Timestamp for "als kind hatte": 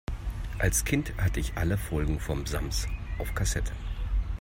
0.57-1.39